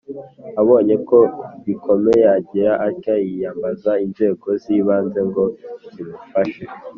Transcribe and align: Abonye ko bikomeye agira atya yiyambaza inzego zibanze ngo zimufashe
Abonye 0.61 0.95
ko 1.09 1.19
bikomeye 1.65 2.23
agira 2.37 2.71
atya 2.87 3.15
yiyambaza 3.25 3.91
inzego 4.05 4.47
zibanze 4.61 5.19
ngo 5.29 5.43
zimufashe 5.93 6.63